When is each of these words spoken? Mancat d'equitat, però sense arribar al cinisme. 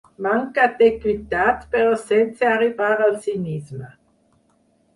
Mancat 0.25 0.71
d'equitat, 0.79 1.59
però 1.75 1.93
sense 2.05 2.49
arribar 2.55 2.91
al 3.07 3.17
cinisme. 3.29 3.95